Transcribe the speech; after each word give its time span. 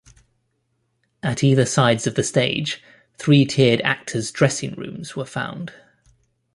At 1.21 1.43
either 1.43 1.63
sides 1.63 2.07
of 2.07 2.15
the 2.15 2.23
stage, 2.23 2.81
three-tiered 3.19 3.81
actors' 3.81 4.31
dressing-rooms 4.31 5.15
were 5.15 5.25
found. 5.25 5.73